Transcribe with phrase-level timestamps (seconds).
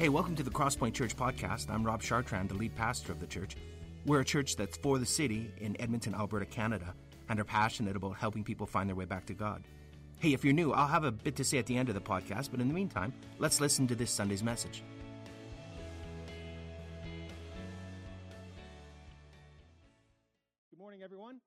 [0.00, 1.68] Hey, welcome to the Crosspoint Church podcast.
[1.68, 3.54] I'm Rob Chartrand, the lead pastor of the church.
[4.06, 6.94] We're a church that's for the city in Edmonton, Alberta, Canada,
[7.28, 9.62] and are passionate about helping people find their way back to God.
[10.18, 12.00] Hey, if you're new, I'll have a bit to say at the end of the
[12.00, 14.82] podcast, but in the meantime, let's listen to this Sunday's message.
[20.70, 21.40] Good morning, everyone.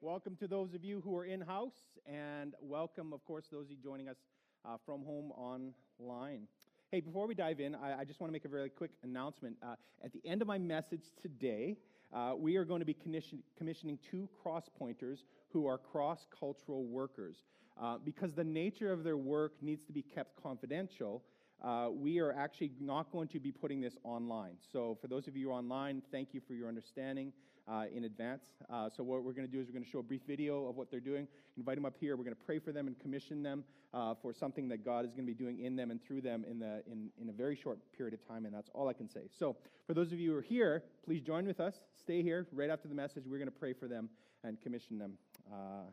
[0.00, 3.70] Welcome to those of you who are in house, and welcome, of course, those of
[3.70, 4.16] you joining us
[4.64, 6.48] uh, from home online.
[6.90, 9.56] Hey, before we dive in, I, I just want to make a very quick announcement.
[9.62, 11.76] Uh, at the end of my message today,
[12.12, 16.84] uh, we are going to be commission- commissioning two cross pointers who are cross cultural
[16.84, 17.42] workers.
[17.80, 21.24] Uh, because the nature of their work needs to be kept confidential,
[21.64, 24.54] uh, we are actually not going to be putting this online.
[24.72, 27.32] So, for those of you online, thank you for your understanding
[27.66, 28.44] uh, in advance.
[28.70, 30.66] Uh, so, what we're going to do is we're going to show a brief video
[30.66, 32.16] of what they're doing, invite them up here.
[32.16, 35.12] We're going to pray for them and commission them uh, for something that God is
[35.12, 37.56] going to be doing in them and through them in, the, in, in a very
[37.56, 39.22] short period of time, and that's all I can say.
[39.38, 41.76] So, for those of you who are here, please join with us.
[41.98, 43.24] Stay here right after the message.
[43.26, 44.08] We're going to pray for them
[44.42, 45.12] and commission them
[45.52, 45.90] uh,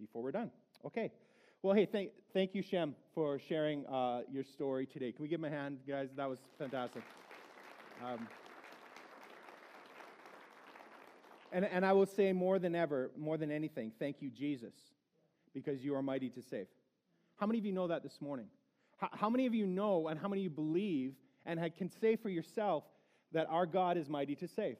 [0.00, 0.50] before we're done.
[0.84, 1.12] Okay.
[1.62, 5.12] Well, hey, thank, thank you, Shem, for sharing uh, your story today.
[5.12, 6.08] Can we give him a hand, guys?
[6.14, 7.02] That was fantastic.
[8.04, 8.28] Um,
[11.54, 14.74] and, and I will say more than ever, more than anything, thank you, Jesus,
[15.54, 16.66] because you are mighty to save.
[17.36, 18.46] How many of you know that this morning?
[18.96, 21.14] How, how many of you know and how many of you believe
[21.46, 22.82] and can say for yourself
[23.30, 24.76] that our God is mighty to save?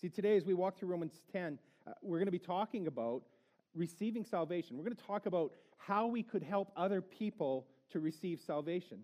[0.00, 3.22] See, today as we walk through Romans 10, uh, we're going to be talking about
[3.74, 4.76] receiving salvation.
[4.76, 8.98] We're going to talk about how we could help other people to receive salvation.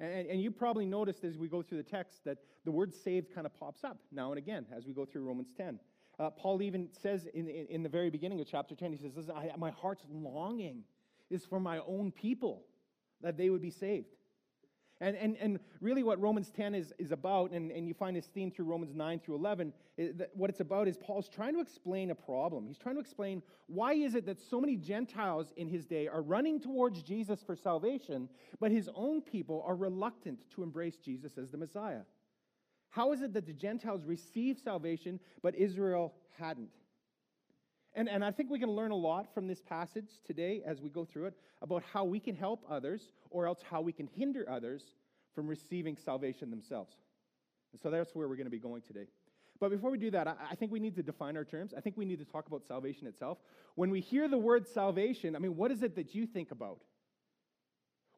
[0.00, 3.34] And, and, you probably noticed as we go through the text that the word saved
[3.34, 5.78] kind of pops up now and again as we go through Romans 10.
[6.18, 9.12] Uh, Paul even says in, in, in, the very beginning of chapter 10, he says,
[9.14, 10.84] Listen, I, my heart's longing
[11.28, 12.64] is for my own people
[13.20, 14.16] that they would be saved.
[15.02, 18.26] And, and, and really, what Romans 10 is, is about, and, and you find this
[18.26, 19.72] theme through Romans 9 through 11,
[20.34, 22.66] what it's about is Paul's trying to explain a problem.
[22.66, 26.20] He's trying to explain why is it that so many Gentiles in his day are
[26.20, 28.28] running towards Jesus for salvation,
[28.60, 32.02] but his own people are reluctant to embrace Jesus as the Messiah?
[32.90, 36.79] How is it that the Gentiles received salvation, but Israel hadn't?
[37.94, 40.88] And, and I think we can learn a lot from this passage today as we
[40.88, 44.48] go through it about how we can help others or else how we can hinder
[44.48, 44.94] others
[45.34, 46.94] from receiving salvation themselves.
[47.72, 49.06] And so that's where we're going to be going today.
[49.58, 51.74] But before we do that, I, I think we need to define our terms.
[51.76, 53.38] I think we need to talk about salvation itself.
[53.74, 56.80] When we hear the word salvation, I mean, what is it that you think about?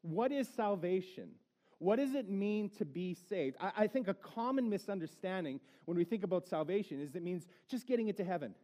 [0.03, 1.31] What is salvation?
[1.79, 3.57] What does it mean to be saved?
[3.61, 7.87] I, I think a common misunderstanding when we think about salvation is it means just
[7.87, 8.55] getting into heaven.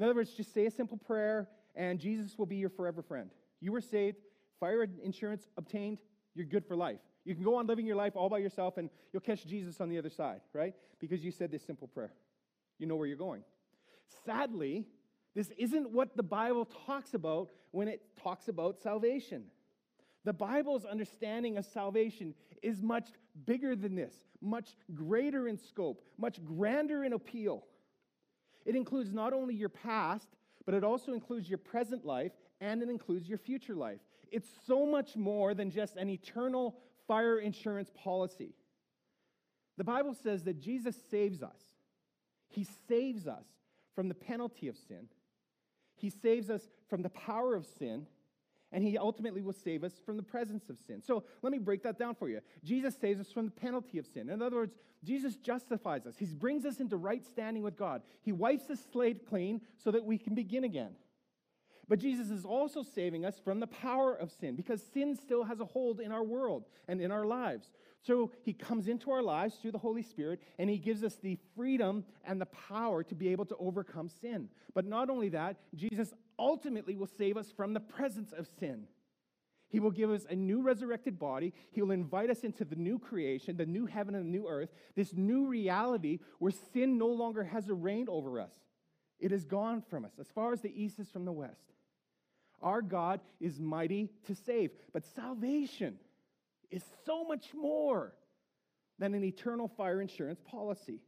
[0.00, 1.46] In other words, just say a simple prayer
[1.76, 3.28] and Jesus will be your forever friend.
[3.60, 4.16] You were saved,
[4.58, 5.98] fire insurance obtained,
[6.34, 7.00] you're good for life.
[7.26, 9.90] You can go on living your life all by yourself and you'll catch Jesus on
[9.90, 10.74] the other side, right?
[11.00, 12.14] Because you said this simple prayer.
[12.78, 13.42] You know where you're going.
[14.24, 14.86] Sadly,
[15.34, 19.44] this isn't what the Bible talks about when it talks about salvation.
[20.24, 23.08] The Bible's understanding of salvation is much
[23.44, 27.64] bigger than this, much greater in scope, much grander in appeal.
[28.64, 30.28] It includes not only your past,
[30.66, 34.00] but it also includes your present life and it includes your future life.
[34.30, 36.76] It's so much more than just an eternal
[37.08, 38.54] fire insurance policy.
[39.76, 41.60] The Bible says that Jesus saves us.
[42.48, 43.46] He saves us
[43.94, 45.08] from the penalty of sin.
[45.96, 48.06] He saves us from the power of sin
[48.72, 51.02] and he ultimately will save us from the presence of sin.
[51.02, 52.40] So let me break that down for you.
[52.64, 54.28] Jesus saves us from the penalty of sin.
[54.28, 56.14] In other words, Jesus justifies us.
[56.18, 58.02] He brings us into right standing with God.
[58.22, 60.92] He wipes the slate clean so that we can begin again.
[61.88, 65.58] But Jesus is also saving us from the power of sin because sin still has
[65.58, 67.72] a hold in our world and in our lives.
[68.00, 71.36] So he comes into our lives through the Holy Spirit and he gives us the
[71.56, 74.48] freedom and the power to be able to overcome sin.
[74.72, 78.84] But not only that, Jesus ultimately will save us from the presence of sin.
[79.68, 81.52] He will give us a new resurrected body.
[81.70, 84.70] He will invite us into the new creation, the new heaven and the new earth,
[84.96, 88.54] this new reality where sin no longer has a reign over us.
[89.20, 91.74] It is gone from us, as far as the east is from the west.
[92.62, 95.98] Our God is mighty to save, but salvation
[96.70, 98.14] is so much more
[98.98, 101.00] than an eternal fire insurance policy.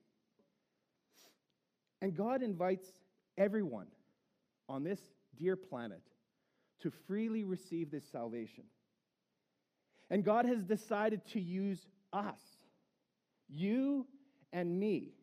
[2.00, 2.86] And God invites
[3.36, 3.86] everyone
[4.68, 5.00] on this
[5.38, 6.02] dear planet
[6.80, 8.64] to freely receive this salvation.
[10.10, 12.40] And God has decided to use us,
[13.48, 14.06] you
[14.52, 15.14] and me,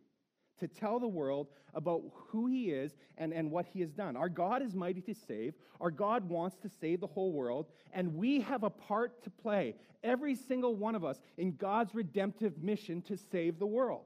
[0.59, 4.15] to tell the world about who he is and, and what he has done.
[4.15, 5.53] Our God is mighty to save.
[5.79, 9.75] Our God wants to save the whole world, and we have a part to play,
[10.03, 14.06] every single one of us, in God's redemptive mission to save the world.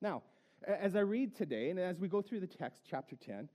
[0.00, 0.22] Now,
[0.66, 3.48] as I read today, and as we go through the text, chapter 10,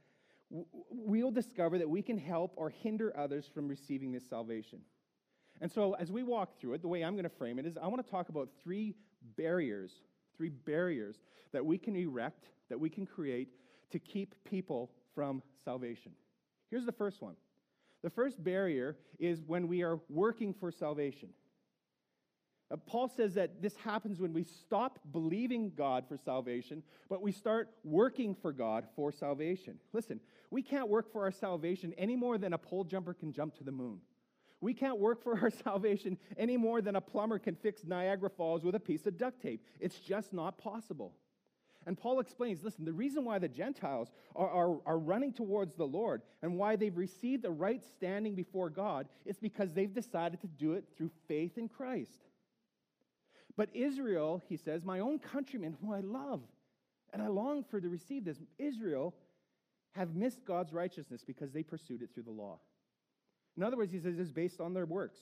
[0.89, 4.79] we'll discover that we can help or hinder others from receiving this salvation.
[5.61, 7.77] And so, as we walk through it, the way I'm going to frame it is
[7.77, 8.95] I want to talk about three
[9.37, 9.91] barriers,
[10.35, 11.17] three barriers
[11.51, 13.49] that we can erect, that we can create
[13.91, 16.11] to keep people from salvation.
[16.69, 17.35] Here's the first one
[18.03, 21.29] the first barrier is when we are working for salvation.
[22.73, 27.31] Uh, Paul says that this happens when we stop believing God for salvation, but we
[27.31, 29.77] start working for God for salvation.
[29.93, 33.55] Listen, we can't work for our salvation any more than a pole jumper can jump
[33.57, 33.99] to the moon.
[34.59, 38.63] We can't work for our salvation any more than a plumber can fix Niagara Falls
[38.63, 39.63] with a piece of duct tape.
[39.79, 41.13] It's just not possible.
[41.85, 45.85] And Paul explains listen, the reason why the Gentiles are, are, are running towards the
[45.85, 50.47] Lord and why they've received the right standing before God is because they've decided to
[50.47, 52.23] do it through faith in Christ.
[53.55, 56.41] But Israel, he says, my own countrymen who I love
[57.13, 59.13] and I long for to receive this, Israel
[59.91, 62.59] have missed God's righteousness because they pursued it through the law.
[63.55, 65.19] In other words, he says it's based on their works.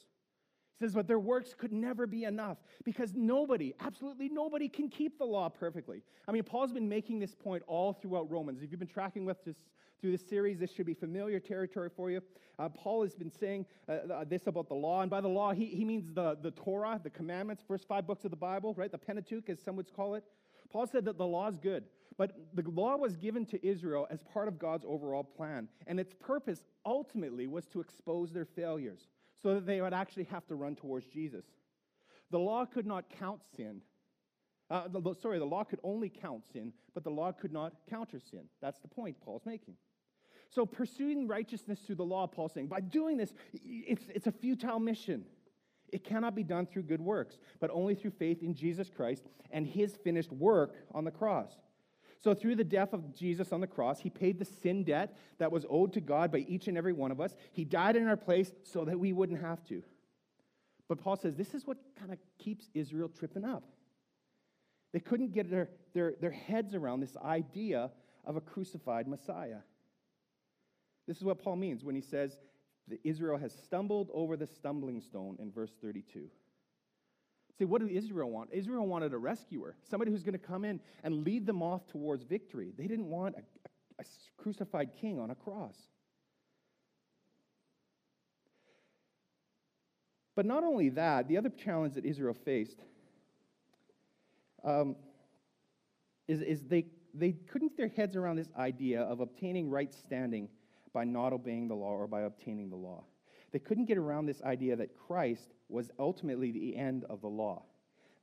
[0.80, 5.18] He says, but their works could never be enough because nobody, absolutely nobody, can keep
[5.18, 6.02] the law perfectly.
[6.28, 8.64] I mean, Paul's been making this point all throughout Romans.
[8.64, 9.58] If you've been tracking with this
[10.02, 12.22] through this series, this should be familiar territory for you.
[12.58, 15.54] Uh, Paul has been saying uh, uh, this about the law, and by the law,
[15.54, 18.92] he, he means the, the Torah, the commandments, first five books of the Bible, right?
[18.92, 20.24] The Pentateuch, as some would call it.
[20.72, 21.84] Paul said that the law is good,
[22.18, 26.14] but the law was given to Israel as part of God's overall plan, and its
[26.14, 29.08] purpose ultimately was to expose their failures
[29.42, 31.46] so that they would actually have to run towards Jesus.
[32.32, 33.82] The law could not count sin.
[34.70, 38.20] Uh, the, sorry, the law could only count sin, but the law could not counter
[38.20, 38.44] sin.
[38.62, 39.76] That's the point Paul's making.
[40.52, 43.34] So, pursuing righteousness through the law, Paul's saying, by doing this,
[43.64, 45.24] it's, it's a futile mission.
[45.90, 49.66] It cannot be done through good works, but only through faith in Jesus Christ and
[49.66, 51.52] his finished work on the cross.
[52.20, 55.54] So, through the death of Jesus on the cross, he paid the sin debt that
[55.54, 57.34] was owed to God by each and every one of us.
[57.54, 59.82] He died in our place so that we wouldn't have to.
[60.90, 63.64] But Paul says this is what kind of keeps Israel tripping up.
[64.92, 67.90] They couldn't get their, their, their heads around this idea
[68.26, 69.60] of a crucified Messiah.
[71.08, 72.38] This is what Paul means when he says
[72.88, 76.30] that Israel has stumbled over the stumbling stone in verse 32.
[77.58, 78.50] See, what did Israel want?
[78.52, 82.24] Israel wanted a rescuer, somebody who's going to come in and lead them off towards
[82.24, 82.74] victory.
[82.78, 83.42] They didn't want a,
[84.00, 84.06] a,
[84.38, 85.76] crucified king on a cross.
[90.36, 92.80] But not only that, the other challenge that Israel faced
[94.64, 94.96] um,
[96.28, 100.48] is, is they, they couldn't get their heads around this idea of obtaining right standing
[100.94, 103.04] by not obeying the law or by obtaining the law.
[103.52, 107.64] They couldn't get around this idea that Christ was ultimately the end of the law.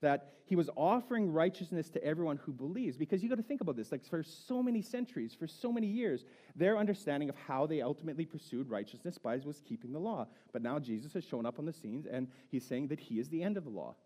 [0.00, 2.96] That he was offering righteousness to everyone who believes.
[2.96, 3.90] Because you got to think about this.
[3.90, 6.24] Like for so many centuries, for so many years,
[6.54, 10.28] their understanding of how they ultimately pursued righteousness by was keeping the law.
[10.52, 13.28] But now Jesus has shown up on the scenes and he's saying that he is
[13.28, 13.96] the end of the law.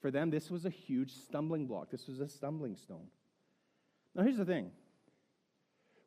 [0.00, 1.90] For them, this was a huge stumbling block.
[1.90, 3.06] This was a stumbling stone.
[4.14, 4.70] Now, here's the thing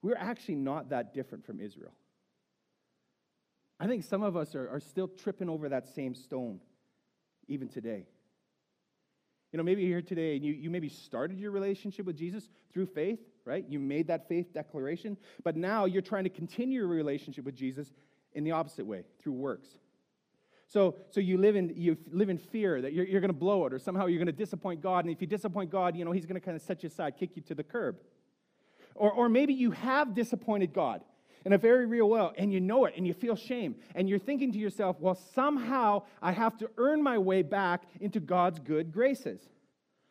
[0.05, 1.91] we're actually not that different from Israel.
[3.79, 6.59] I think some of us are, are still tripping over that same stone
[7.47, 8.05] even today.
[9.51, 12.47] You know, maybe you're here today and you, you maybe started your relationship with Jesus
[12.71, 13.65] through faith, right?
[13.67, 17.91] You made that faith declaration, but now you're trying to continue your relationship with Jesus
[18.33, 19.69] in the opposite way, through works.
[20.67, 23.65] So, so you, live in, you live in fear that you're, you're going to blow
[23.65, 25.05] it or somehow you're going to disappoint God.
[25.05, 27.17] And if you disappoint God, you know, he's going to kind of set you aside,
[27.17, 27.95] kick you to the curb.
[28.95, 31.01] Or, or maybe you have disappointed God
[31.45, 34.17] in a very real way, and you know it, and you feel shame, and you're
[34.17, 38.91] thinking to yourself, well, somehow I have to earn my way back into God's good
[38.91, 39.41] graces.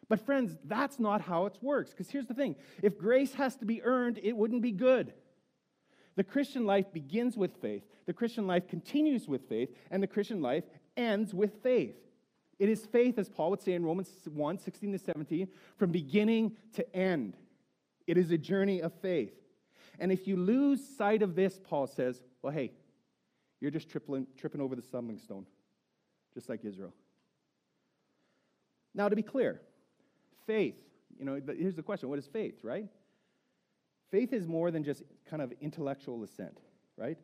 [0.08, 1.90] But, friends, that's not how it works.
[1.90, 5.12] Because here's the thing if grace has to be earned, it wouldn't be good.
[6.16, 10.40] The Christian life begins with faith, the Christian life continues with faith, and the Christian
[10.40, 10.64] life
[10.96, 11.96] ends with faith.
[12.60, 16.52] It is faith, as Paul would say in Romans 1 16 to 17, from beginning
[16.74, 17.36] to end.
[18.06, 19.34] It is a journey of faith.
[19.98, 22.72] And if you lose sight of this, Paul says, well, hey,
[23.60, 25.46] you're just tripping, tripping over the stumbling stone,
[26.34, 26.92] just like Israel.
[28.94, 29.60] Now, to be clear,
[30.46, 30.76] faith,
[31.18, 32.86] you know, here's the question what is faith, right?
[34.10, 36.58] Faith is more than just kind of intellectual assent,
[36.96, 37.18] right?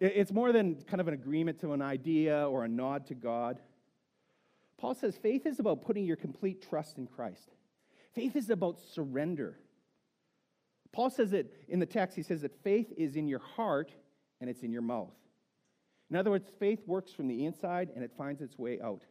[0.00, 3.60] It's more than kind of an agreement to an idea or a nod to God.
[4.76, 7.54] Paul says faith is about putting your complete trust in Christ.
[8.14, 9.58] Faith is about surrender.
[10.92, 13.92] Paul says it in the text, he says that faith is in your heart
[14.40, 15.14] and it's in your mouth.
[16.10, 19.02] In other words, faith works from the inside and it finds its way out.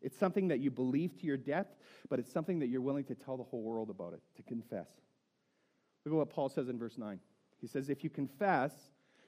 [0.00, 1.76] It's something that you believe to your depth,
[2.08, 4.88] but it's something that you're willing to tell the whole world about it, to confess.
[6.04, 7.20] Look at what Paul says in verse 9.
[7.60, 8.72] He says, If you confess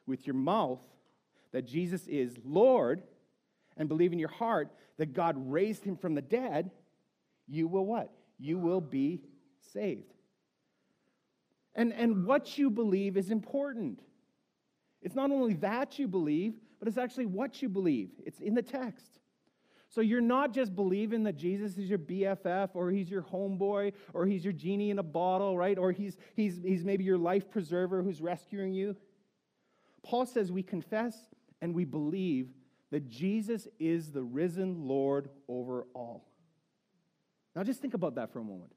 [0.06, 0.80] with your mouth
[1.52, 3.04] that Jesus is Lord
[3.76, 6.73] and believe in your heart that God raised him from the dead,
[7.47, 8.11] you will what?
[8.38, 9.23] You will be
[9.73, 10.14] saved.
[11.75, 14.00] And, and what you believe is important.
[15.03, 18.11] It's not only that you believe, but it's actually what you believe.
[18.25, 19.21] It's in the text.
[19.88, 24.26] So you're not just believing that Jesus is your BFF or he's your homeboy or
[24.26, 25.79] he's your genie in a bottle, right?
[25.79, 28.97] Or he's, he's, he's maybe your life preserver who's rescuing you.
[30.03, 31.17] Paul says we confess
[31.61, 32.49] and we believe
[32.91, 36.26] that Jesus is the risen Lord over all.
[37.54, 38.73] Now just think about that for a moment.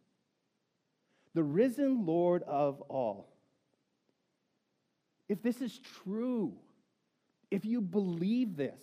[1.33, 3.33] The risen Lord of all.
[5.29, 6.53] If this is true,
[7.51, 8.81] if you believe this,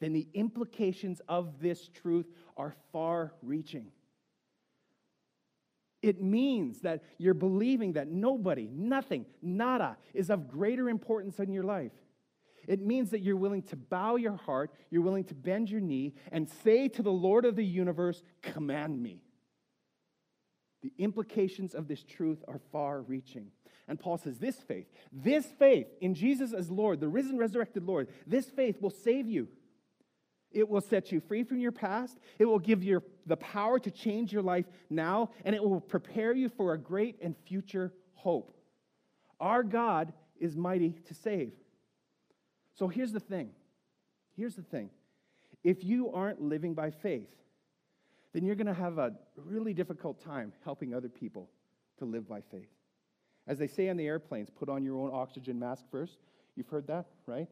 [0.00, 3.88] then the implications of this truth are far reaching.
[6.00, 11.64] It means that you're believing that nobody, nothing, nada is of greater importance in your
[11.64, 11.90] life.
[12.68, 16.14] It means that you're willing to bow your heart, you're willing to bend your knee,
[16.30, 19.22] and say to the Lord of the universe, Command me.
[20.82, 23.46] The implications of this truth are far reaching.
[23.88, 28.08] And Paul says, This faith, this faith in Jesus as Lord, the risen, resurrected Lord,
[28.26, 29.48] this faith will save you.
[30.52, 32.18] It will set you free from your past.
[32.38, 36.34] It will give you the power to change your life now, and it will prepare
[36.34, 38.54] you for a great and future hope.
[39.40, 41.52] Our God is mighty to save.
[42.78, 43.50] So here's the thing.
[44.36, 44.90] Here's the thing.
[45.64, 47.28] If you aren't living by faith,
[48.32, 51.48] then you're going to have a really difficult time helping other people
[51.98, 52.68] to live by faith.
[53.46, 56.18] As they say on the airplanes, put on your own oxygen mask first.
[56.54, 57.48] You've heard that, right?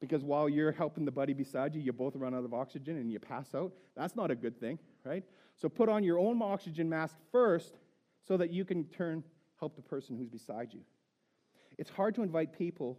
[0.00, 3.10] because while you're helping the buddy beside you, you both run out of oxygen and
[3.10, 3.72] you pass out.
[3.96, 5.24] That's not a good thing, right?
[5.56, 7.78] So put on your own oxygen mask first
[8.26, 9.24] so that you can turn
[9.58, 10.80] help the person who's beside you.
[11.78, 12.98] It's hard to invite people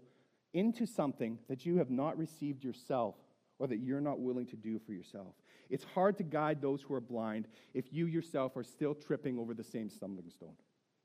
[0.54, 3.16] into something that you have not received yourself
[3.60, 5.34] or that you're not willing to do for yourself.
[5.70, 9.54] It's hard to guide those who are blind if you yourself are still tripping over
[9.54, 10.56] the same stumbling stone.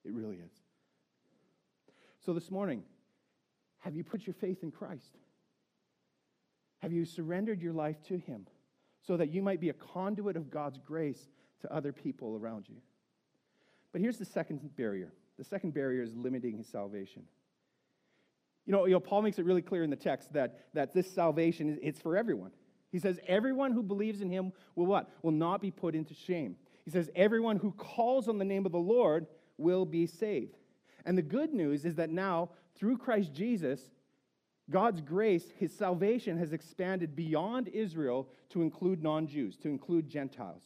[0.05, 0.53] It really is.
[2.25, 2.83] So this morning,
[3.81, 5.17] have you put your faith in Christ?
[6.81, 8.47] Have you surrendered your life to Him
[9.05, 11.29] so that you might be a conduit of God's grace
[11.63, 12.77] to other people around you?
[13.93, 17.23] But here's the second barrier the second barrier is limiting His salvation.
[18.67, 21.13] You know, you know, Paul makes it really clear in the text that, that this
[21.13, 22.53] salvation is it's for everyone.
[22.91, 25.11] He says, everyone who believes in him will what?
[25.23, 26.57] Will not be put into shame.
[26.85, 29.27] He says, everyone who calls on the name of the Lord
[29.57, 30.57] will be saved.
[31.05, 33.81] And the good news is that now, through Christ Jesus,
[34.71, 40.63] God's grace, his salvation, has expanded beyond Israel to include non Jews, to include Gentiles.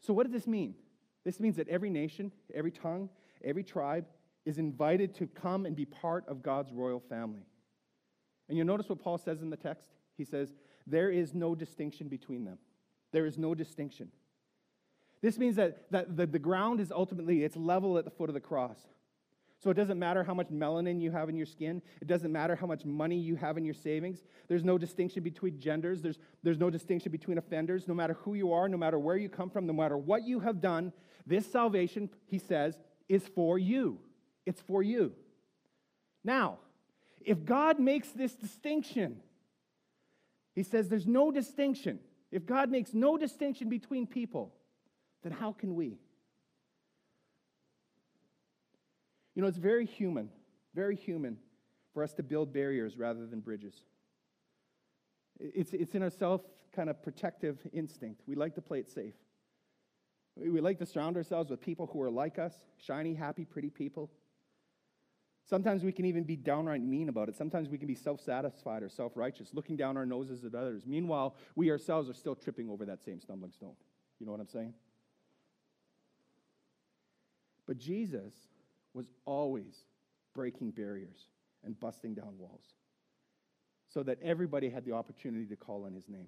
[0.00, 0.74] So, what does this mean?
[1.24, 3.08] This means that every nation, every tongue,
[3.42, 4.06] every tribe
[4.44, 7.46] is invited to come and be part of God's royal family.
[8.48, 9.88] And you'll notice what Paul says in the text.
[10.16, 10.54] He says,
[10.86, 12.58] There is no distinction between them.
[13.12, 14.08] There is no distinction.
[15.22, 18.34] This means that, that the, the ground is ultimately, it's level at the foot of
[18.34, 18.78] the cross.
[19.62, 21.80] So it doesn't matter how much melanin you have in your skin.
[22.02, 24.22] It doesn't matter how much money you have in your savings.
[24.46, 26.02] There's no distinction between genders.
[26.02, 27.88] There's, there's no distinction between offenders.
[27.88, 30.40] No matter who you are, no matter where you come from, no matter what you
[30.40, 30.92] have done,
[31.26, 32.76] this salvation, he says,
[33.08, 34.00] is for you.
[34.46, 35.12] It's for you.
[36.22, 36.58] Now,
[37.24, 39.16] if God makes this distinction,
[40.54, 41.98] he says there's no distinction.
[42.30, 44.52] If God makes no distinction between people,
[45.22, 45.98] then how can we?
[49.34, 50.28] You know, it's very human,
[50.74, 51.38] very human
[51.92, 53.74] for us to build barriers rather than bridges.
[55.40, 56.42] It's, it's in our self
[56.74, 58.22] kind of protective instinct.
[58.26, 59.14] We like to play it safe.
[60.36, 64.10] We like to surround ourselves with people who are like us shiny, happy, pretty people.
[65.46, 67.36] Sometimes we can even be downright mean about it.
[67.36, 70.84] Sometimes we can be self satisfied or self righteous, looking down our noses at others.
[70.86, 73.76] Meanwhile, we ourselves are still tripping over that same stumbling stone.
[74.18, 74.72] You know what I'm saying?
[77.66, 78.32] But Jesus
[78.94, 79.84] was always
[80.34, 81.28] breaking barriers
[81.62, 82.64] and busting down walls
[83.88, 86.26] so that everybody had the opportunity to call on his name.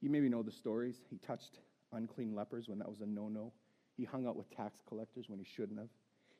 [0.00, 0.96] You maybe know the stories.
[1.10, 1.58] He touched
[1.92, 3.52] unclean lepers when that was a no no.
[3.96, 5.88] He hung out with tax collectors when he shouldn't have.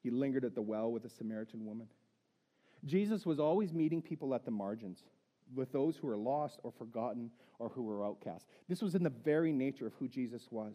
[0.02, 1.88] He lingered at the well with a Samaritan woman.
[2.84, 5.02] Jesus was always meeting people at the margins,
[5.54, 8.46] with those who were lost or forgotten or who were outcast.
[8.68, 10.74] This was in the very nature of who Jesus was.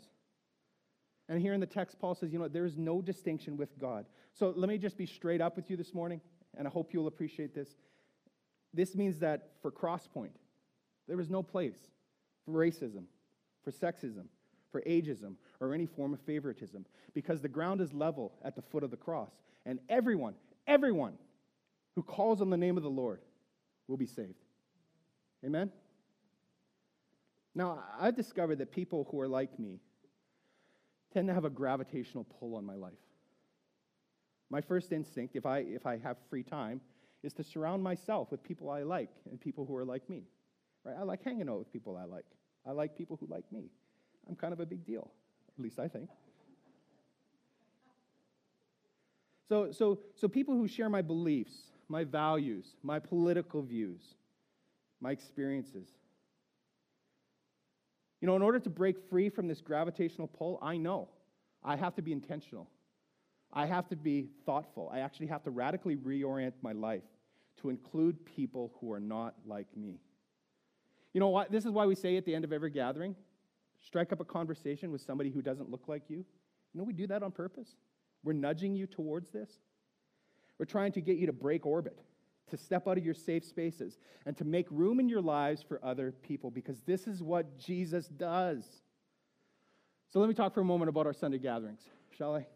[1.30, 4.06] And here in the text, Paul says, you know, there is no distinction with God.
[4.34, 6.20] So let me just be straight up with you this morning,
[6.58, 7.70] and I hope you'll appreciate this.
[8.74, 10.34] This means that for Crosspoint,
[11.08, 11.78] there is no place
[12.46, 13.04] for racism,
[13.64, 14.26] for sexism,
[14.74, 18.84] for ageism, or any form of favoritism, because the ground is level at the foot
[18.84, 19.32] of the cross.
[19.66, 20.34] And everyone,
[20.68, 21.14] everyone
[21.96, 23.22] who calls on the name of the Lord
[23.88, 24.44] will be saved.
[25.46, 25.72] Amen?
[27.56, 29.80] Now, I've discovered that people who are like me
[31.14, 32.94] tend to have a gravitational pull on my life.
[34.50, 36.82] My first instinct, if I, if I have free time,
[37.22, 40.24] is to surround myself with people I like and people who are like me.
[40.84, 40.96] Right?
[41.00, 42.26] I like hanging out with people I like.
[42.66, 43.70] I like people who like me.
[44.28, 45.12] I'm kind of a big deal,
[45.58, 46.10] at least I think.
[49.50, 51.54] So, so, so people who share my beliefs,
[51.90, 54.02] my values, my political views,
[55.02, 55.90] my experiences.
[58.22, 61.10] You know, in order to break free from this gravitational pull, I know
[61.62, 62.70] I have to be intentional.
[63.52, 64.90] I have to be thoughtful.
[64.92, 67.04] I actually have to radically reorient my life
[67.62, 70.00] to include people who are not like me.
[71.14, 71.52] You know what?
[71.52, 73.16] This is why we say at the end of every gathering
[73.84, 76.18] strike up a conversation with somebody who doesn't look like you.
[76.18, 77.76] You know, we do that on purpose.
[78.24, 79.50] We're nudging you towards this.
[80.58, 82.00] We're trying to get you to break orbit,
[82.50, 85.84] to step out of your safe spaces, and to make room in your lives for
[85.84, 88.64] other people because this is what Jesus does.
[90.10, 91.82] So let me talk for a moment about our Sunday gatherings,
[92.16, 92.40] shall I?
[92.40, 92.48] Have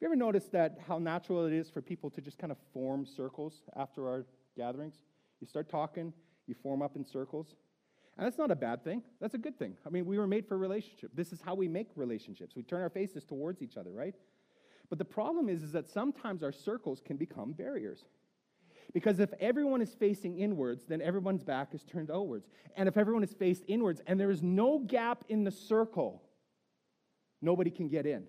[0.00, 3.04] you ever noticed that how natural it is for people to just kind of form
[3.04, 4.24] circles after our
[4.56, 4.94] gatherings?
[5.40, 6.12] You start talking,
[6.46, 7.54] you form up in circles.
[8.16, 9.02] And that's not a bad thing.
[9.20, 9.76] That's a good thing.
[9.86, 11.10] I mean, we were made for relationship.
[11.14, 12.54] This is how we make relationships.
[12.54, 14.14] We turn our faces towards each other, right?
[14.90, 18.04] But the problem is, is that sometimes our circles can become barriers.
[18.92, 22.50] Because if everyone is facing inwards, then everyone's back is turned outwards.
[22.76, 26.22] And if everyone is faced inwards and there is no gap in the circle,
[27.40, 28.24] nobody can get in.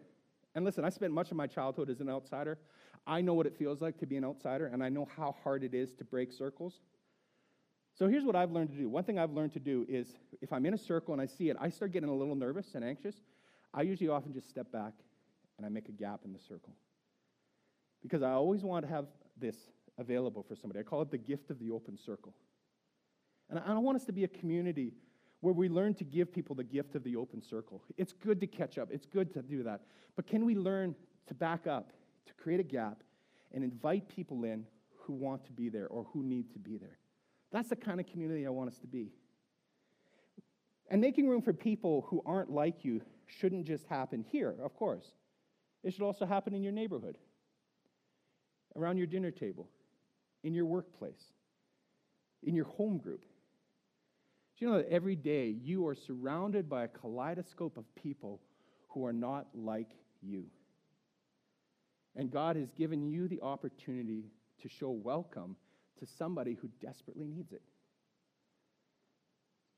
[0.55, 2.59] And listen, I spent much of my childhood as an outsider.
[3.05, 5.63] I know what it feels like to be an outsider, and I know how hard
[5.63, 6.79] it is to break circles.
[7.95, 8.89] So here's what I've learned to do.
[8.89, 10.07] One thing I've learned to do is
[10.41, 12.73] if I'm in a circle and I see it, I start getting a little nervous
[12.73, 13.15] and anxious.
[13.73, 14.93] I usually often just step back
[15.57, 16.73] and I make a gap in the circle.
[18.01, 19.05] Because I always want to have
[19.39, 19.55] this
[19.97, 20.79] available for somebody.
[20.79, 22.33] I call it the gift of the open circle.
[23.49, 24.93] And I want us to be a community
[25.41, 27.83] where we learn to give people the gift of the open circle.
[27.97, 29.81] It's good to catch up, it's good to do that.
[30.15, 30.95] But can we learn
[31.27, 31.91] to back up,
[32.25, 33.03] to create a gap,
[33.51, 34.65] and invite people in
[35.01, 36.97] who want to be there or who need to be there?
[37.53, 39.13] That's the kind of community I want us to be.
[40.89, 45.05] And making room for people who aren't like you shouldn't just happen here, of course.
[45.83, 47.17] It should also happen in your neighborhood,
[48.75, 49.69] around your dinner table,
[50.43, 51.23] in your workplace,
[52.41, 53.21] in your home group.
[54.57, 58.41] Do you know that every day you are surrounded by a kaleidoscope of people
[58.89, 60.45] who are not like you?
[62.15, 64.25] And God has given you the opportunity
[64.61, 65.55] to show welcome
[66.03, 67.61] to somebody who desperately needs it.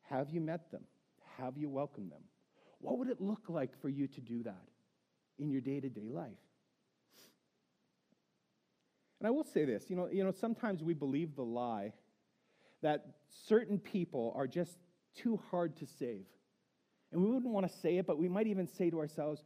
[0.10, 0.84] Have you met them?
[1.38, 2.24] Have you welcomed them?
[2.80, 4.66] What would it look like for you to do that?
[5.40, 6.32] in your day to day life.
[9.20, 11.94] And I will say this you know, you know, sometimes we believe the lie
[12.82, 13.06] that
[13.48, 14.78] certain people are just
[15.16, 16.26] too hard to save.
[17.12, 19.44] And we wouldn't want to say it, but we might even say to ourselves,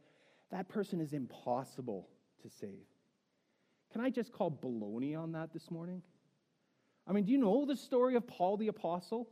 [0.50, 2.08] that person is impossible
[2.42, 2.86] to save.
[3.92, 6.02] Can I just call baloney on that this morning?
[7.10, 9.28] I mean, do you know the story of Paul the Apostle?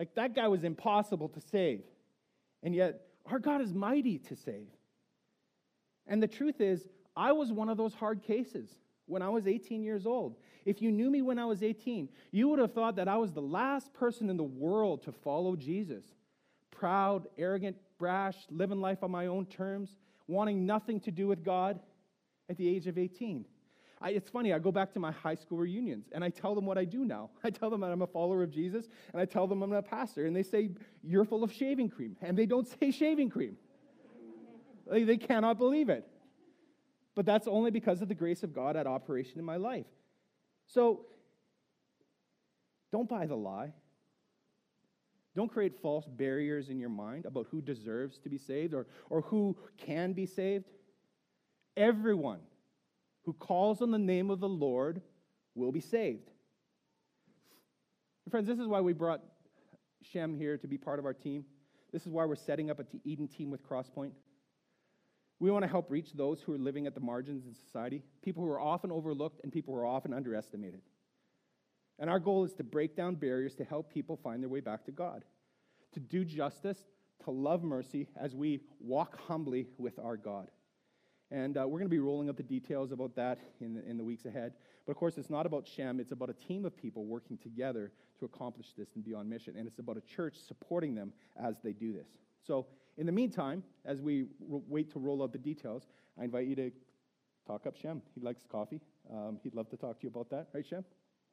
[0.00, 1.84] Like, that guy was impossible to save.
[2.64, 4.66] And yet, our God is mighty to save.
[6.08, 8.68] And the truth is, I was one of those hard cases
[9.06, 10.34] when I was 18 years old.
[10.64, 13.32] If you knew me when I was 18, you would have thought that I was
[13.32, 16.04] the last person in the world to follow Jesus.
[16.72, 19.94] Proud, arrogant, brash, living life on my own terms,
[20.26, 21.78] wanting nothing to do with God
[22.50, 23.44] at the age of 18.
[24.00, 26.66] I, it's funny, I go back to my high school reunions and I tell them
[26.66, 27.30] what I do now.
[27.44, 29.82] I tell them that I'm a follower of Jesus and I tell them I'm a
[29.82, 30.70] pastor, and they say,
[31.02, 32.16] You're full of shaving cream.
[32.20, 33.56] And they don't say shaving cream.
[34.90, 36.06] They, they cannot believe it.
[37.14, 39.86] But that's only because of the grace of God at operation in my life.
[40.66, 41.06] So
[42.92, 43.72] don't buy the lie.
[45.34, 49.20] Don't create false barriers in your mind about who deserves to be saved or, or
[49.22, 50.64] who can be saved.
[51.76, 52.40] Everyone
[53.28, 55.02] who calls on the name of the Lord
[55.54, 56.30] will be saved.
[58.30, 59.20] Friends, this is why we brought
[60.00, 61.44] Shem here to be part of our team.
[61.92, 64.12] This is why we're setting up a Eden team with Crosspoint.
[65.40, 68.42] We want to help reach those who are living at the margins in society, people
[68.42, 70.80] who are often overlooked and people who are often underestimated.
[71.98, 74.86] And our goal is to break down barriers to help people find their way back
[74.86, 75.26] to God,
[75.92, 76.78] to do justice
[77.24, 80.48] to love mercy as we walk humbly with our God.
[81.30, 83.98] And uh, we're going to be rolling out the details about that in the, in
[83.98, 84.52] the weeks ahead.
[84.86, 87.92] But of course, it's not about Shem, it's about a team of people working together
[88.18, 89.54] to accomplish this and be on mission.
[89.56, 92.08] And it's about a church supporting them as they do this.
[92.46, 95.86] So, in the meantime, as we wait to roll out the details,
[96.18, 96.72] I invite you to
[97.46, 98.02] talk up Shem.
[98.14, 98.80] He likes coffee.
[99.12, 100.84] Um, he'd love to talk to you about that, right, Shem?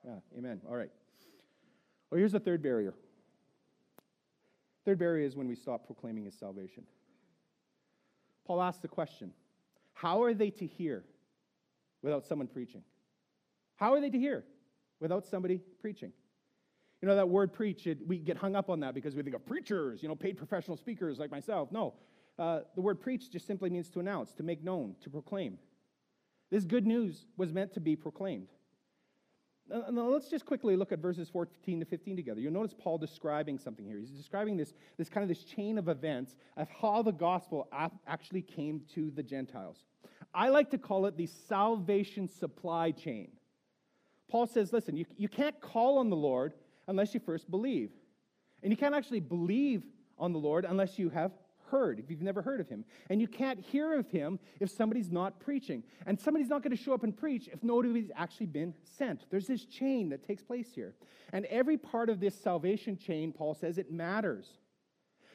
[0.05, 0.62] Yeah, amen.
[0.69, 0.91] All right.
[2.12, 2.93] Well, here's the third barrier.
[4.86, 6.84] Third barrier is when we stop proclaiming his salvation.
[8.45, 9.31] Paul asks the question
[9.95, 11.03] How are they to hear
[12.03, 12.84] without someone preaching?
[13.77, 14.43] How are they to hear
[14.99, 16.12] without somebody preaching?
[17.01, 19.36] You know, that word preach, it, we get hung up on that because we think
[19.36, 21.71] of preachers, you know, paid professional speakers like myself.
[21.71, 21.93] No,
[22.38, 25.58] uh, the word preach just simply means to announce, to make known, to proclaim.
[26.51, 28.49] This good news was meant to be proclaimed.
[29.67, 32.39] Now, let's just quickly look at verses 14 to 15 together.
[32.39, 33.97] You'll notice Paul describing something here.
[33.97, 37.67] He's describing this, this kind of this chain of events of how the gospel
[38.08, 39.78] actually came to the Gentiles.
[40.34, 43.32] I like to call it the salvation supply chain.
[44.30, 46.54] Paul says, listen, you, you can't call on the Lord
[46.88, 47.89] unless you first believe.
[48.62, 49.84] And you can't actually believe
[50.17, 51.32] on the Lord unless you have
[51.69, 52.86] heard, if you've never heard of him.
[53.10, 55.84] And you can't hear of him if somebody's not preaching.
[56.06, 59.30] And somebody's not going to show up and preach if nobody's actually been sent.
[59.30, 60.95] There's this chain that takes place here.
[61.34, 64.47] And every part of this salvation chain, Paul says, it matters.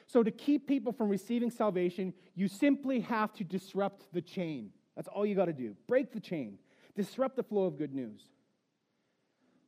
[0.07, 4.71] So to keep people from receiving salvation, you simply have to disrupt the chain.
[4.97, 5.77] That's all you got to do.
[5.87, 6.59] Break the chain,
[6.97, 8.23] disrupt the flow of good news.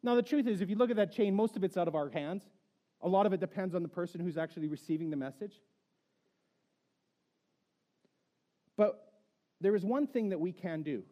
[0.03, 1.94] Now, the truth is, if you look at that chain, most of it's out of
[1.94, 2.42] our hands.
[3.03, 5.61] A lot of it depends on the person who's actually receiving the message.
[8.83, 9.12] But
[9.61, 11.05] there is one thing that we can do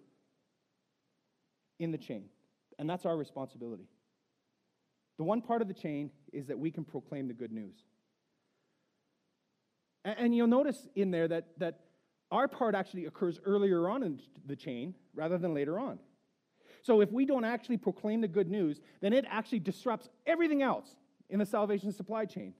[1.78, 2.24] in the chain,
[2.80, 3.86] and that's our responsibility.
[5.18, 7.76] The one part of the chain is that we can proclaim the good news.
[10.04, 11.78] And, and you'll notice in there that, that
[12.32, 16.00] our part actually occurs earlier on in the chain rather than later on.
[16.82, 20.96] So if we don't actually proclaim the good news, then it actually disrupts everything else
[21.28, 22.52] in the salvation supply chain.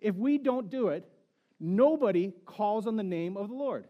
[0.00, 1.08] If we don't do it,
[1.60, 3.86] nobody calls on the name of the Lord.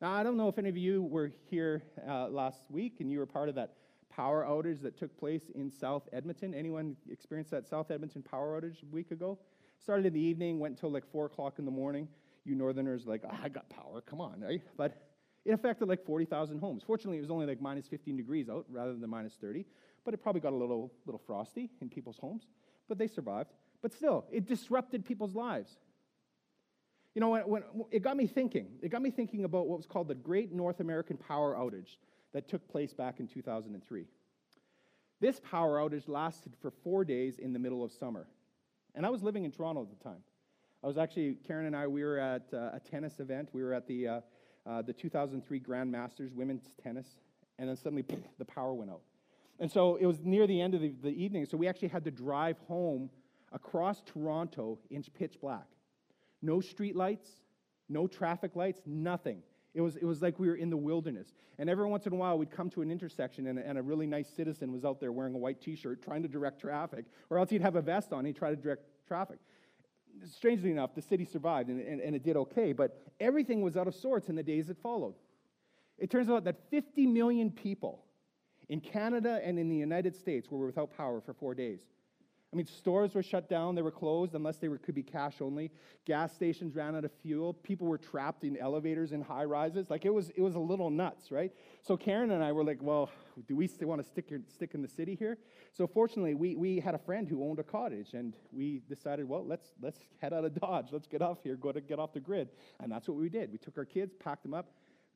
[0.00, 3.18] Now, I don't know if any of you were here uh, last week and you
[3.18, 3.74] were part of that
[4.08, 6.54] power outage that took place in South Edmonton.
[6.54, 9.38] Anyone experienced that South Edmonton power outage a week ago?
[9.80, 12.06] Started in the evening, went until like 4 o'clock in the morning.
[12.44, 14.62] You northerners, like, oh, I got power, come on, right?
[14.76, 15.02] But
[15.44, 16.84] it affected like 40,000 homes.
[16.86, 19.66] Fortunately, it was only like minus 15 degrees out rather than minus 30,
[20.04, 22.46] but it probably got a little, little frosty in people's homes.
[22.88, 23.50] But they survived.
[23.82, 25.76] But still, it disrupted people's lives.
[27.18, 28.68] You know, when, when, it got me thinking.
[28.80, 31.96] It got me thinking about what was called the Great North American Power Outage
[32.32, 34.04] that took place back in 2003.
[35.18, 38.28] This power outage lasted for four days in the middle of summer.
[38.94, 40.22] And I was living in Toronto at the time.
[40.84, 43.48] I was actually, Karen and I, we were at uh, a tennis event.
[43.52, 44.20] We were at the, uh,
[44.64, 47.16] uh, the 2003 Grand Masters women's tennis,
[47.58, 49.02] and then suddenly poof, the power went out.
[49.58, 52.04] And so it was near the end of the, the evening, so we actually had
[52.04, 53.10] to drive home
[53.50, 55.66] across Toronto in pitch black.
[56.42, 57.30] No street lights,
[57.88, 59.42] no traffic lights, nothing.
[59.74, 61.28] It was, it was like we were in the wilderness.
[61.58, 64.06] And every once in a while, we'd come to an intersection, and, and a really
[64.06, 67.38] nice citizen was out there wearing a white t shirt trying to direct traffic, or
[67.38, 69.38] else he'd have a vest on and he'd try to direct traffic.
[70.24, 73.86] Strangely enough, the city survived and, and, and it did okay, but everything was out
[73.86, 75.14] of sorts in the days that followed.
[75.98, 78.04] It turns out that 50 million people
[78.68, 81.80] in Canada and in the United States were without power for four days.
[82.50, 85.34] I mean, stores were shut down, they were closed unless they were, could be cash
[85.42, 85.70] only.
[86.06, 87.52] Gas stations ran out of fuel.
[87.52, 89.90] People were trapped in elevators in high rises.
[89.90, 91.52] Like it was, it was a little nuts, right?
[91.82, 93.10] So Karen and I were like, well,
[93.46, 95.36] do we still want to stick, stick in the city here?
[95.74, 99.44] So fortunately, we, we had a friend who owned a cottage, and we decided, well,
[99.46, 100.86] let's, let's head out of Dodge.
[100.90, 102.48] Let's get off here, go to get off the grid.
[102.80, 103.52] And that's what we did.
[103.52, 104.70] We took our kids, packed them up,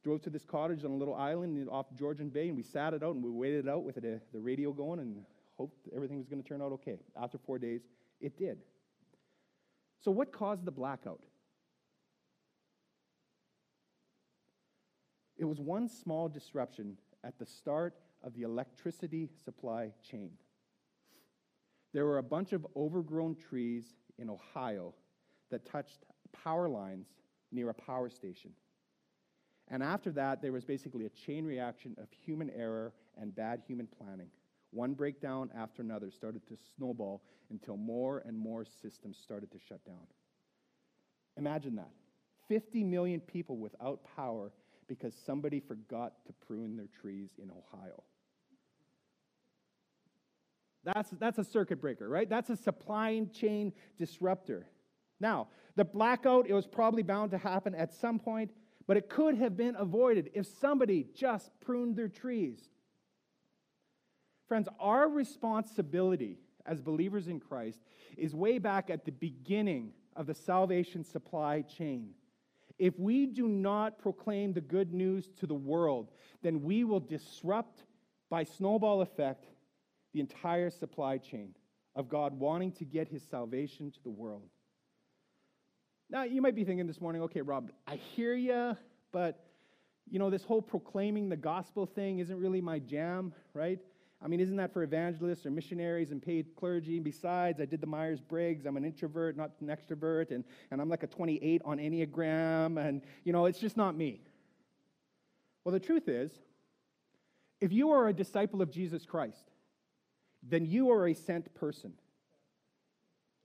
[0.05, 3.03] drove to this cottage on a little island off Georgian Bay, and we sat it
[3.03, 5.25] out and we waited it out with the, the radio going and
[5.57, 6.99] hoped everything was going to turn out okay.
[7.21, 7.83] After four days,
[8.21, 8.59] it did.
[10.01, 11.21] So, what caused the blackout?
[15.37, 20.31] It was one small disruption at the start of the electricity supply chain.
[21.93, 24.95] There were a bunch of overgrown trees in Ohio
[25.51, 27.09] that touched power lines
[27.51, 28.53] near a power station.
[29.69, 33.87] And after that, there was basically a chain reaction of human error and bad human
[33.87, 34.29] planning.
[34.73, 39.85] One breakdown after another started to snowball until more and more systems started to shut
[39.85, 40.07] down.
[41.37, 41.91] Imagine that
[42.49, 44.51] 50 million people without power
[44.89, 48.03] because somebody forgot to prune their trees in Ohio.
[50.85, 52.29] That's, that's a circuit breaker, right?
[52.29, 54.67] That's a supply chain disruptor.
[55.21, 58.51] Now, the blackout, it was probably bound to happen at some point,
[58.87, 62.69] but it could have been avoided if somebody just pruned their trees.
[64.53, 66.37] Friends, our responsibility
[66.67, 67.81] as believers in Christ
[68.19, 72.11] is way back at the beginning of the salvation supply chain.
[72.79, 76.11] If we do not proclaim the good news to the world,
[76.43, 77.85] then we will disrupt
[78.29, 79.47] by snowball effect
[80.13, 81.55] the entire supply chain
[81.97, 84.51] of God wanting to get his salvation to the world.
[86.11, 88.77] Now, you might be thinking this morning, okay, Rob, I hear you,
[89.13, 89.47] but
[90.11, 93.79] you know, this whole proclaiming the gospel thing isn't really my jam, right?
[94.25, 97.01] I mean, isn't that for evangelists or missionaries and paid clergy?
[97.01, 98.67] Besides, I did the Myers Briggs.
[98.67, 103.03] I'm an introvert, not an extrovert, and, and I'm like a 28 on Enneagram, and,
[103.25, 104.21] you know, it's just not me.
[105.65, 106.31] Well, the truth is,
[107.61, 109.51] if you are a disciple of Jesus Christ,
[110.43, 111.93] then you are a sent person.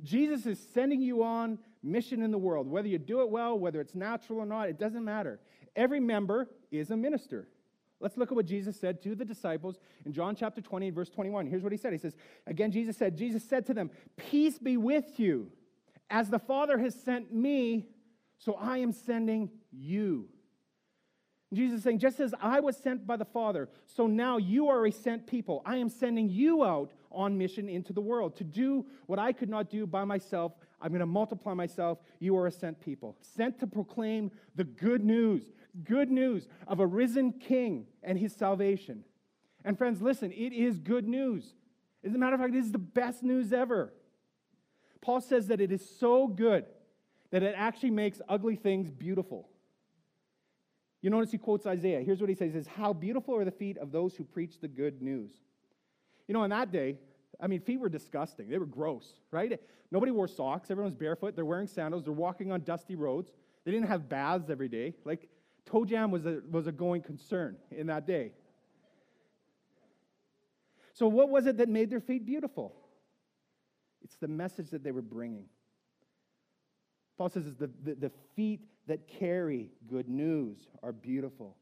[0.04, 2.68] Jesus is sending you on mission in the world.
[2.68, 5.40] Whether you do it well, whether it's natural or not, it doesn't matter.
[5.76, 7.48] Every member is a minister.
[8.00, 11.10] Let's look at what Jesus said to the disciples in John chapter 20 and verse
[11.10, 11.48] 21.
[11.48, 11.94] Here's what he said.
[11.94, 15.52] He says, Again, Jesus said, Jesus said to them, Peace be with you.
[16.10, 17.88] As the Father has sent me,
[18.38, 20.30] so I am sending you.
[21.54, 24.86] Jesus is saying, just as I was sent by the Father, so now you are
[24.86, 25.62] a sent people.
[25.66, 29.50] I am sending you out on mission into the world to do what I could
[29.50, 30.52] not do by myself.
[30.82, 32.00] I'm going to multiply myself.
[32.20, 35.44] You are a sent people, sent to proclaim the good news
[35.84, 39.04] good news of a risen king and his salvation.
[39.64, 41.54] And friends, listen, it is good news.
[42.04, 43.94] As a matter of fact, it is the best news ever.
[45.02, 46.66] Paul says that it is so good
[47.32, 49.50] that it actually makes ugly things beautiful.
[51.02, 52.02] You notice he quotes Isaiah.
[52.02, 54.60] Here's what he says: he says, How beautiful are the feet of those who preach
[54.60, 55.32] the good news.
[56.28, 56.98] You know, in that day,
[57.40, 58.50] I mean, feet were disgusting.
[58.50, 59.60] They were gross, right?
[59.92, 60.72] Nobody wore socks.
[60.72, 61.36] Everyone's barefoot.
[61.36, 62.04] They're wearing sandals.
[62.04, 63.32] They're walking on dusty roads.
[63.64, 64.96] They didn't have baths every day.
[65.06, 65.30] Like,
[65.68, 68.32] toe jam was a, was a going concern in that day.
[70.94, 72.74] So, what was it that made their feet beautiful?
[74.04, 75.46] It's the message that they were bringing.
[77.18, 81.56] Paul says the, the, the feet that carry good news are beautiful.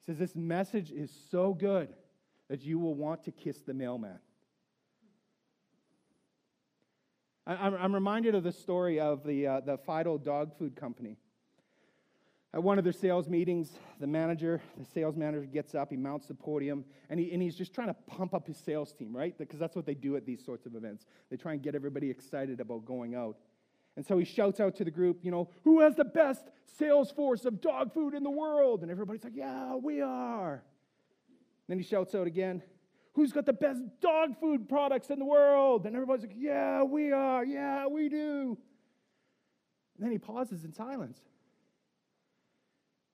[0.00, 1.88] He says this message is so good
[2.48, 4.18] that you will want to kiss the mailman.
[7.46, 11.18] I, am reminded of the story of the, uh, the Fido dog food company.
[12.54, 16.28] At one of their sales meetings, the manager, the sales manager gets up, he mounts
[16.28, 19.36] the podium, and, he, and he's just trying to pump up his sales team, right?
[19.36, 21.04] Because that's what they do at these sorts of events.
[21.32, 23.38] They try and get everybody excited about going out.
[23.96, 26.44] And so he shouts out to the group, you know, who has the best
[26.78, 28.82] sales force of dog food in the world?
[28.82, 30.62] And everybody's like, yeah, we are.
[31.66, 32.62] then he shouts out again,
[33.14, 35.86] who's got the best dog food products in the world?
[35.86, 37.44] And everybody's like, yeah, we are.
[37.44, 38.56] Yeah, we do.
[39.96, 41.18] And then he pauses in silence.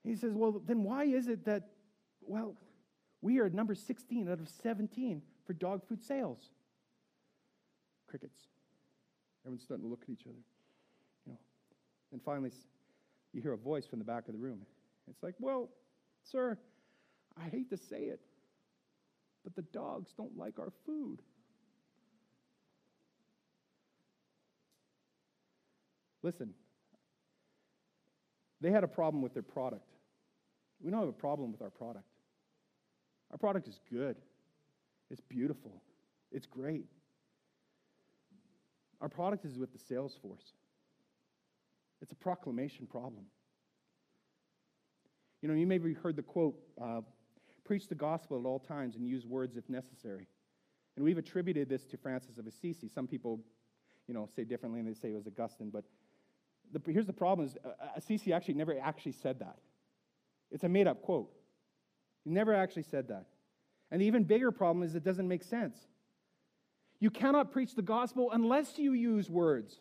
[0.05, 1.69] He says, Well, then why is it that,
[2.21, 2.55] well,
[3.21, 6.51] we are number 16 out of 17 for dog food sales?
[8.07, 8.41] Crickets.
[9.45, 10.39] Everyone's starting to look at each other.
[11.27, 11.39] You know.
[12.13, 12.51] And finally,
[13.33, 14.61] you hear a voice from the back of the room.
[15.09, 15.69] It's like, Well,
[16.23, 16.59] sir,
[17.39, 18.21] I hate to say it,
[19.45, 21.21] but the dogs don't like our food.
[26.23, 26.53] Listen,
[28.61, 29.90] they had a problem with their product.
[30.83, 32.05] We don't have a problem with our product.
[33.31, 34.17] Our product is good,
[35.11, 35.83] it's beautiful,
[36.33, 36.87] it's great.
[39.01, 40.53] Our product is with the sales force.
[42.03, 43.25] It's a proclamation problem.
[45.41, 47.01] You know, you maybe heard the quote uh,
[47.65, 50.27] preach the gospel at all times and use words if necessary.
[50.97, 52.89] And we've attributed this to Francis of Assisi.
[52.89, 53.41] Some people,
[54.07, 55.85] you know, say differently and they say it was Augustine, but
[56.73, 59.57] the, here's the problem is uh, Assisi actually never actually said that.
[60.51, 61.31] It's a made up quote.
[62.25, 63.27] He never actually said that.
[63.91, 65.77] And the even bigger problem is it doesn't make sense.
[67.01, 69.81] You cannot preach the gospel unless you use words.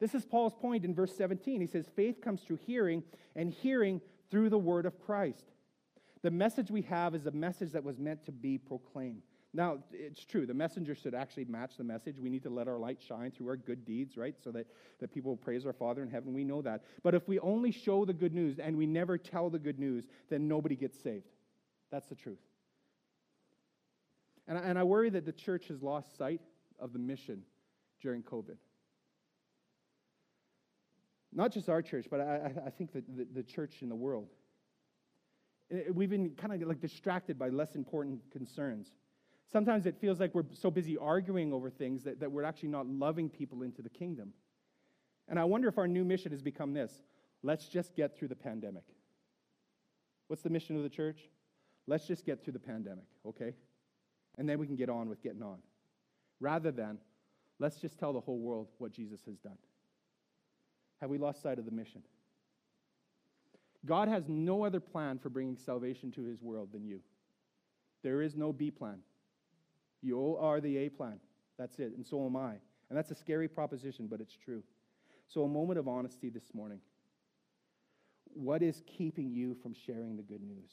[0.00, 1.60] This is Paul's point in verse 17.
[1.60, 3.02] He says, Faith comes through hearing,
[3.36, 5.44] and hearing through the word of Christ.
[6.22, 9.22] The message we have is a message that was meant to be proclaimed.
[9.52, 12.20] Now, it's true, the messenger should actually match the message.
[12.20, 14.36] We need to let our light shine through our good deeds, right?
[14.42, 14.68] So that,
[15.00, 16.32] that people praise our Father in heaven.
[16.32, 16.84] We know that.
[17.02, 20.06] But if we only show the good news and we never tell the good news,
[20.28, 21.26] then nobody gets saved.
[21.90, 22.38] That's the truth.
[24.46, 26.40] And I, and I worry that the church has lost sight
[26.78, 27.42] of the mission
[28.00, 28.56] during COVID.
[31.32, 34.28] Not just our church, but I, I think that the, the church in the world.
[35.92, 38.92] We've been kind of like distracted by less important concerns.
[39.52, 42.86] Sometimes it feels like we're so busy arguing over things that, that we're actually not
[42.86, 44.32] loving people into the kingdom.
[45.28, 47.02] And I wonder if our new mission has become this
[47.42, 48.84] let's just get through the pandemic.
[50.28, 51.20] What's the mission of the church?
[51.86, 53.54] Let's just get through the pandemic, okay?
[54.38, 55.58] And then we can get on with getting on.
[56.38, 56.98] Rather than,
[57.58, 59.56] let's just tell the whole world what Jesus has done.
[61.00, 62.02] Have we lost sight of the mission?
[63.86, 67.00] God has no other plan for bringing salvation to his world than you.
[68.02, 68.98] There is no B plan.
[70.02, 71.18] You are the A plan.
[71.58, 71.92] That's it.
[71.96, 72.52] And so am I.
[72.88, 74.62] And that's a scary proposition, but it's true.
[75.28, 76.80] So, a moment of honesty this morning.
[78.32, 80.70] What is keeping you from sharing the good news?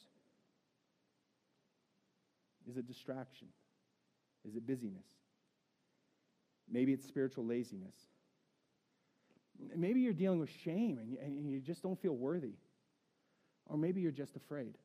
[2.70, 3.48] Is it distraction?
[4.48, 5.08] Is it busyness?
[6.70, 7.96] Maybe it's spiritual laziness.
[9.76, 12.54] Maybe you're dealing with shame and you, and you just don't feel worthy.
[13.66, 14.78] Or maybe you're just afraid.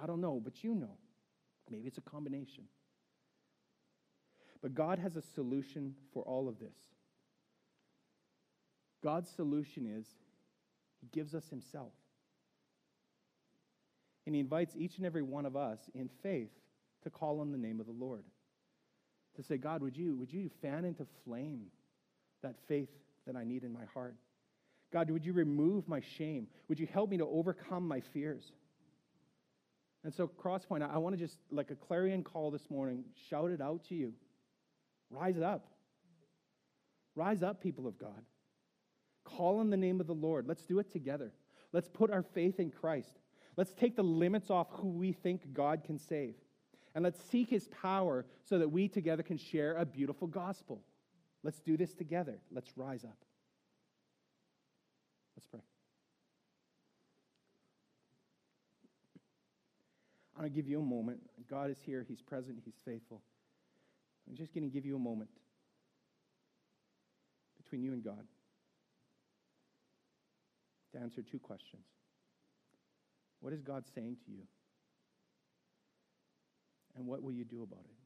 [0.00, 0.96] I don't know, but you know.
[1.70, 2.64] Maybe it's a combination.
[4.62, 6.76] But God has a solution for all of this.
[9.02, 10.06] God's solution is
[11.00, 11.92] He gives us Himself.
[14.24, 16.52] And He invites each and every one of us in faith
[17.02, 18.22] to call on the name of the Lord.
[19.36, 21.66] To say, God, would you, would you fan into flame
[22.42, 22.90] that faith
[23.26, 24.14] that I need in my heart?
[24.92, 26.46] God, would you remove my shame?
[26.68, 28.52] Would you help me to overcome my fears?
[30.04, 33.60] And so, Crosspoint, I want to just, like a clarion call this morning, shout it
[33.60, 34.12] out to you.
[35.12, 35.66] Rise up.
[37.14, 38.24] Rise up, people of God.
[39.24, 40.48] Call on the name of the Lord.
[40.48, 41.32] Let's do it together.
[41.72, 43.20] Let's put our faith in Christ.
[43.56, 46.34] Let's take the limits off who we think God can save.
[46.94, 50.82] And let's seek his power so that we together can share a beautiful gospel.
[51.42, 52.38] Let's do this together.
[52.50, 53.16] Let's rise up.
[55.36, 55.60] Let's pray.
[60.36, 61.20] I'm going to give you a moment.
[61.48, 63.22] God is here, He's present, He's faithful.
[64.28, 65.30] I'm just going to give you a moment
[67.62, 68.24] between you and God
[70.92, 71.84] to answer two questions.
[73.40, 74.42] What is God saying to you?
[76.96, 78.01] And what will you do about it?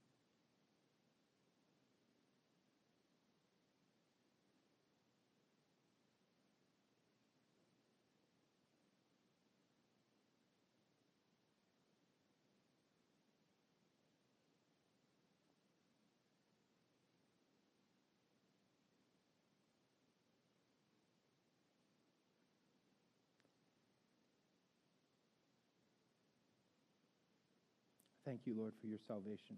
[28.27, 29.57] Thank you, Lord, for your salvation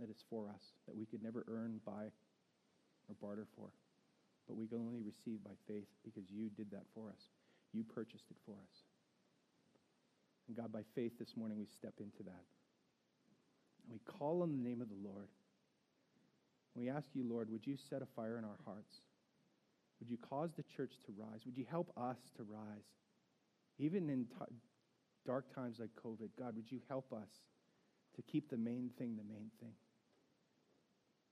[0.00, 2.10] that is for us, that we could never earn, buy,
[3.08, 3.70] or barter for,
[4.48, 7.30] but we can only receive by faith because you did that for us.
[7.72, 8.82] You purchased it for us.
[10.48, 12.44] And God, by faith this morning, we step into that.
[13.84, 15.28] And we call on the name of the Lord.
[16.74, 19.02] We ask you, Lord, would you set a fire in our hearts?
[20.00, 21.40] Would you cause the church to rise?
[21.44, 22.86] Would you help us to rise?
[23.78, 24.54] Even in t-
[25.26, 27.28] dark times like COVID, God, would you help us
[28.18, 29.72] to keep the main thing the main thing.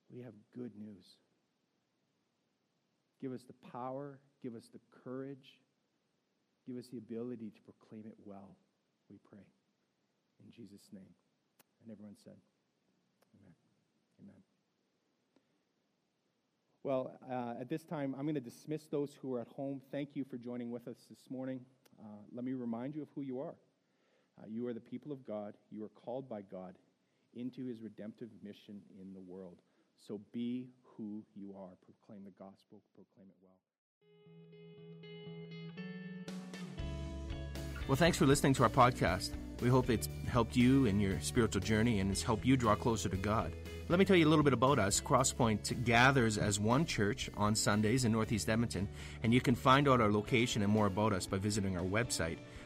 [0.08, 1.04] We have good news.
[3.20, 5.58] Give us the power, give us the courage,
[6.64, 8.56] give us the ability to proclaim it well,
[9.10, 9.44] we pray.
[10.44, 11.14] In Jesus' name.
[11.82, 12.34] And everyone said,
[13.34, 13.54] Amen.
[14.22, 14.42] Amen.
[16.84, 19.80] Well, uh, at this time, I'm going to dismiss those who are at home.
[19.90, 21.60] Thank you for joining with us this morning.
[21.98, 23.56] Uh, let me remind you of who you are.
[24.38, 25.54] Uh, you are the people of God.
[25.70, 26.74] You are called by God
[27.34, 29.58] into his redemptive mission in the world.
[30.06, 31.70] So be who you are.
[31.84, 33.56] Proclaim the gospel, proclaim it well.
[37.88, 39.30] Well, thanks for listening to our podcast.
[39.60, 43.08] We hope it's helped you in your spiritual journey and it's helped you draw closer
[43.08, 43.52] to God.
[43.88, 45.00] Let me tell you a little bit about us.
[45.00, 48.88] Crosspoint gathers as one church on Sundays in Northeast Edmonton,
[49.22, 52.38] and you can find out our location and more about us by visiting our website